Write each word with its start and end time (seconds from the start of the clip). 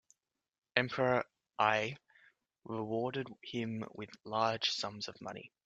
Emperor 0.75 1.23
Ai 1.59 1.95
rewarded 2.63 3.27
him 3.43 3.85
with 3.93 4.09
large 4.25 4.71
sums 4.71 5.07
of 5.07 5.21
money. 5.21 5.51